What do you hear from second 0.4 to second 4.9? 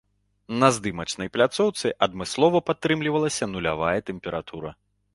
На здымачнай пляцоўцы адмыслова падтрымлівалася нулявая тэмпература.